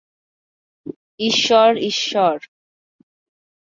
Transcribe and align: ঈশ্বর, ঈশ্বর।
ঈশ্বর, 1.19 1.71
ঈশ্বর। 1.81 2.37